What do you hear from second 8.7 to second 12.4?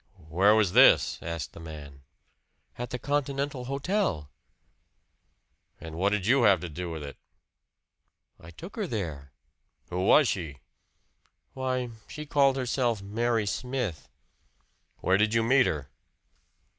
her there." "Who was she?" "Why she